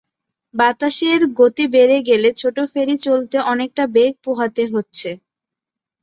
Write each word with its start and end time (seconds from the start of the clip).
বাতাসের 0.53 1.21
গতি 1.39 1.65
বেড়ে 1.73 1.97
গেলে 2.09 2.29
ছোট 2.41 2.57
ফেরি 2.71 2.95
চলতে 3.05 3.37
অনেকটা 3.51 3.83
বেগ 3.95 4.13
পোহাতে 4.25 4.63
হচ্ছে। 4.73 5.09